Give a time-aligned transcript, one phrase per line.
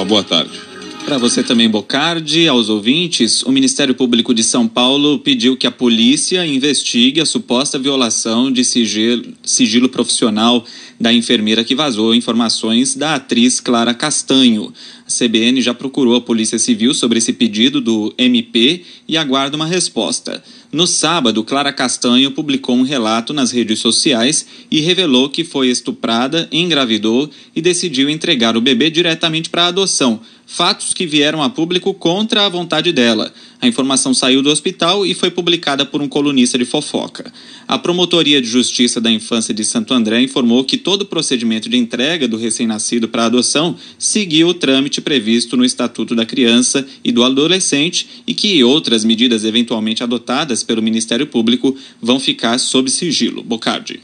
[0.00, 0.69] Uma boa tarde.
[1.04, 5.70] Para você também, Bocardi, aos ouvintes, o Ministério Público de São Paulo pediu que a
[5.70, 10.64] polícia investigue a suposta violação de sigilo, sigilo profissional
[11.00, 14.72] da enfermeira que vazou informações da atriz Clara Castanho.
[15.06, 19.66] A CBN já procurou a Polícia Civil sobre esse pedido do MP e aguarda uma
[19.66, 20.42] resposta.
[20.70, 26.48] No sábado, Clara Castanho publicou um relato nas redes sociais e revelou que foi estuprada,
[26.52, 30.20] engravidou e decidiu entregar o bebê diretamente para adoção,
[30.52, 33.32] fatos que vieram a público contra a vontade dela.
[33.60, 37.32] A informação saiu do hospital e foi publicada por um colunista de fofoca.
[37.68, 41.76] A Promotoria de Justiça da Infância de Santo André informou que todo o procedimento de
[41.76, 47.22] entrega do recém-nascido para adoção seguiu o trâmite previsto no Estatuto da Criança e do
[47.22, 53.44] Adolescente e que outras medidas eventualmente adotadas pelo Ministério Público vão ficar sob sigilo.
[53.44, 54.00] Bocardi.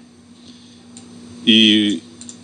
[1.45, 1.99] E,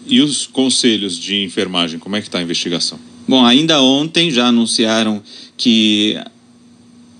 [0.08, 3.11] e os conselhos de enfermagem, como é que está a investigação?
[3.32, 5.22] Bom, ainda ontem já anunciaram
[5.56, 6.20] que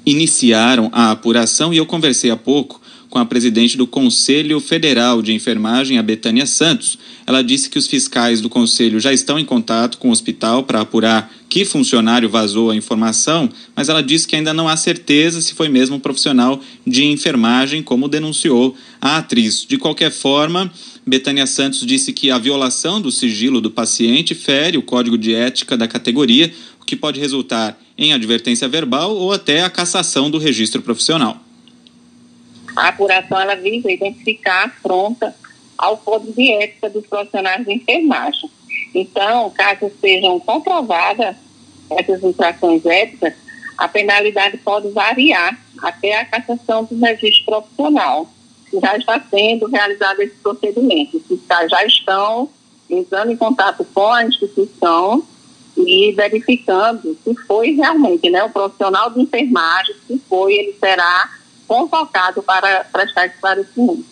[0.05, 2.82] iniciaram a apuração e eu conversei há pouco
[3.13, 6.99] com a presidente do Conselho Federal de Enfermagem, a Betânia Santos.
[7.27, 10.81] Ela disse que os fiscais do conselho já estão em contato com o hospital para
[10.81, 15.53] apurar que funcionário vazou a informação, mas ela disse que ainda não há certeza se
[15.53, 19.67] foi mesmo um profissional de enfermagem, como denunciou a atriz.
[19.69, 20.73] De qualquer forma,
[21.07, 25.77] Betânia Santos disse que a violação do sigilo do paciente fere o código de ética
[25.77, 30.81] da categoria, o que pode resultar em advertência verbal ou até a cassação do registro
[30.81, 31.52] profissional.
[32.77, 35.35] A apuração ela visa identificar a afronta
[35.77, 38.51] ao código de ética dos profissionais de enfermagem.
[38.95, 41.37] Então, caso sejam comprovadas
[41.91, 43.35] essas infrações éticas,
[43.77, 48.29] a penalidade pode variar até a cassação do registro profissional.
[48.81, 51.17] Já está sendo realizado esse procedimento.
[51.17, 52.49] Os fiscais já estão
[52.89, 55.23] entrando em contato com a instituição
[55.77, 61.31] e verificando se foi realmente né, o profissional de enfermagem, se foi, ele será
[61.73, 64.05] convocado para prestar esclarecimento.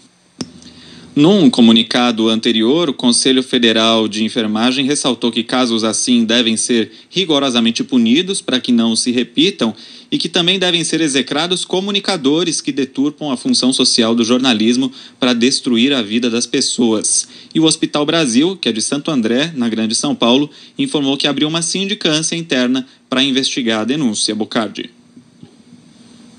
[1.14, 7.84] Num comunicado anterior, o Conselho Federal de Enfermagem ressaltou que casos assim devem ser rigorosamente
[7.84, 9.74] punidos para que não se repitam
[10.10, 15.34] e que também devem ser execrados comunicadores que deturpam a função social do jornalismo para
[15.34, 17.28] destruir a vida das pessoas.
[17.54, 20.48] E o Hospital Brasil, que é de Santo André, na Grande São Paulo,
[20.78, 24.34] informou que abriu uma sindicância interna para investigar a denúncia.
[24.34, 24.99] Bocardi.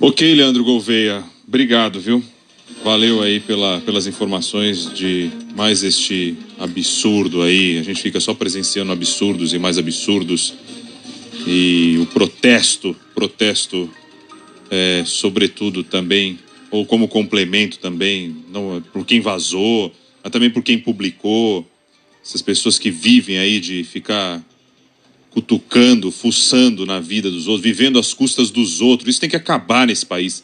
[0.03, 2.23] Ok, Leandro Gouveia, obrigado, viu?
[2.83, 7.77] Valeu aí pela, pelas informações de mais este absurdo aí.
[7.77, 10.55] A gente fica só presenciando absurdos e mais absurdos.
[11.45, 13.87] E o protesto, protesto,
[14.71, 16.39] é, sobretudo também,
[16.71, 21.63] ou como complemento também, não por quem vazou, mas também por quem publicou.
[22.25, 24.43] Essas pessoas que vivem aí de ficar
[25.31, 29.09] cutucando, fuçando na vida dos outros, vivendo às custas dos outros.
[29.09, 30.43] Isso tem que acabar nesse país.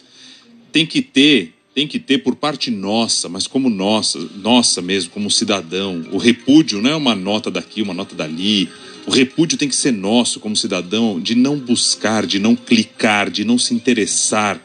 [0.72, 5.30] Tem que ter, tem que ter por parte nossa, mas como nossa, nossa mesmo, como
[5.30, 6.06] cidadão.
[6.12, 8.70] O repúdio não é uma nota daqui, uma nota dali.
[9.06, 13.44] O repúdio tem que ser nosso como cidadão, de não buscar, de não clicar, de
[13.44, 14.62] não se interessar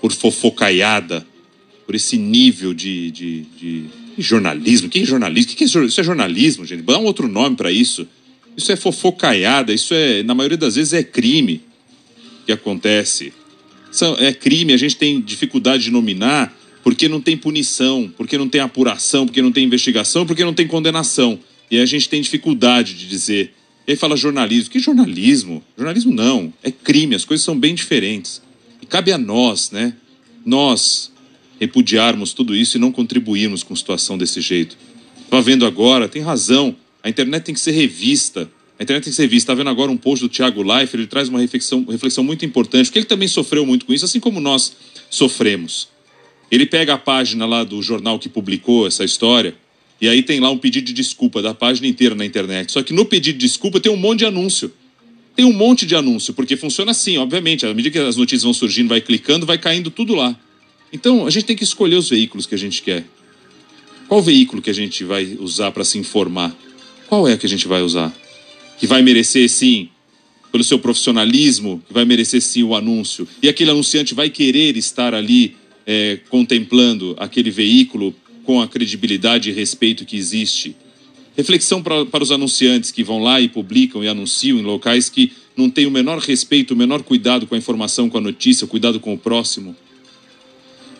[0.00, 1.24] por fofocaiada,
[1.86, 3.84] por esse nível de, de, de,
[4.18, 4.88] jornalismo.
[4.88, 5.54] Que jornalismo?
[5.54, 6.82] Que, é isso é jornalismo, gente?
[6.82, 8.06] Dá um outro nome para isso.
[8.56, 11.62] Isso é fofocaiada, isso é, na maioria das vezes, é crime
[12.46, 13.32] que acontece.
[14.18, 18.60] É crime, a gente tem dificuldade de nominar porque não tem punição, porque não tem
[18.60, 21.38] apuração, porque não tem investigação, porque não tem condenação.
[21.70, 23.54] E a gente tem dificuldade de dizer.
[23.86, 24.70] E aí fala jornalismo.
[24.70, 25.62] Que jornalismo?
[25.76, 28.42] Jornalismo não, é crime, as coisas são bem diferentes.
[28.80, 29.94] E cabe a nós, né?
[30.44, 31.12] Nós
[31.60, 34.76] repudiarmos tudo isso e não contribuirmos com situação desse jeito.
[35.24, 36.74] Estava vendo agora, tem razão.
[37.02, 38.50] A internet tem que ser revista.
[38.78, 39.52] A internet tem que ser revista.
[39.52, 42.86] Está vendo agora um post do Thiago Leifert, ele traz uma reflexão, reflexão muito importante,
[42.86, 44.76] porque ele também sofreu muito com isso, assim como nós
[45.10, 45.88] sofremos.
[46.50, 49.54] Ele pega a página lá do jornal que publicou essa história,
[50.00, 52.72] e aí tem lá um pedido de desculpa da página inteira na internet.
[52.72, 54.72] Só que no pedido de desculpa tem um monte de anúncio.
[55.34, 57.64] Tem um monte de anúncio, porque funciona assim, obviamente.
[57.64, 60.38] À medida que as notícias vão surgindo, vai clicando, vai caindo tudo lá.
[60.92, 63.06] Então, a gente tem que escolher os veículos que a gente quer.
[64.08, 66.54] Qual veículo que a gente vai usar para se informar?
[67.12, 68.10] Qual é que a gente vai usar?
[68.78, 69.90] Que vai merecer sim,
[70.50, 73.28] pelo seu profissionalismo, que vai merecer sim o anúncio.
[73.42, 75.54] E aquele anunciante vai querer estar ali
[75.86, 78.14] é, contemplando aquele veículo
[78.44, 80.74] com a credibilidade e respeito que existe.
[81.36, 85.32] Reflexão pra, para os anunciantes que vão lá e publicam e anunciam em locais que
[85.54, 88.98] não têm o menor respeito, o menor cuidado com a informação, com a notícia, cuidado
[88.98, 89.76] com o próximo.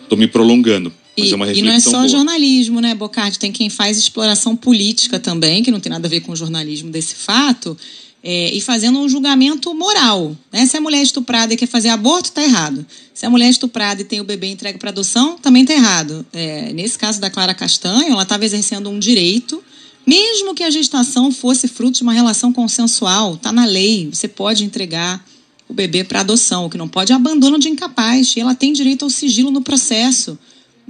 [0.02, 0.92] Estou me prolongando.
[1.16, 2.08] E, é e, não é só boa.
[2.08, 3.38] jornalismo, né, Bocardi?
[3.38, 6.90] Tem quem faz exploração política também, que não tem nada a ver com o jornalismo
[6.90, 7.76] desse fato,
[8.22, 10.36] é, e fazendo um julgamento moral.
[10.50, 10.64] Né?
[10.64, 12.86] Se a mulher é estuprada e quer fazer aborto, está errado.
[13.12, 16.24] Se a mulher é estuprada e tem o bebê entregue para adoção, também está errado.
[16.32, 19.62] É, nesse caso da Clara Castanho, ela estava exercendo um direito,
[20.06, 24.64] mesmo que a gestação fosse fruto de uma relação consensual, está na lei, você pode
[24.64, 25.22] entregar
[25.68, 28.72] o bebê para adoção, o que não pode é abandono de incapaz, e ela tem
[28.72, 30.38] direito ao sigilo no processo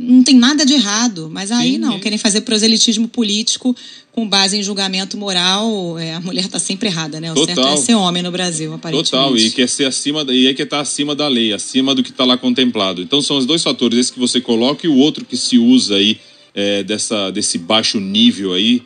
[0.03, 2.01] não tem nada de errado, mas aí sim, não, sim.
[2.01, 3.75] querem fazer proselitismo político
[4.11, 5.99] com base em julgamento moral.
[5.99, 7.31] É, a mulher está sempre errada, né?
[7.31, 7.55] O Total.
[7.55, 9.11] certo é ser homem no Brasil, aparentemente.
[9.11, 12.03] Total, e quer ser acima, e aí quer estar tá acima da lei, acima do
[12.03, 13.01] que está lá contemplado.
[13.01, 15.97] Então são os dois fatores, esse que você coloca e o outro que se usa
[15.97, 16.19] aí
[16.55, 18.83] é, dessa, desse baixo nível aí.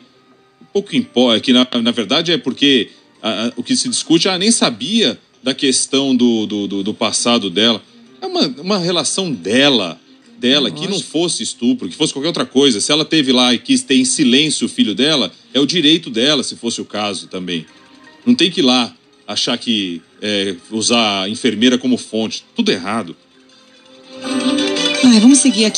[0.71, 2.89] Pouco importa, é que na, na verdade é porque
[3.21, 6.93] a, a, o que se discute, ela nem sabia da questão do, do, do, do
[6.93, 7.81] passado dela.
[8.21, 9.99] É uma, uma relação dela
[10.39, 10.81] dela, Nossa.
[10.81, 12.79] que não fosse estupro, que fosse qualquer outra coisa.
[12.79, 16.09] Se ela teve lá e quis ter em silêncio o filho dela, é o direito
[16.09, 17.65] dela, se fosse o caso também.
[18.25, 18.93] Não tem que ir lá
[19.27, 22.43] achar que é, usar a enfermeira como fonte.
[22.55, 23.15] Tudo errado.
[25.03, 25.75] Ai, vamos seguir aqui.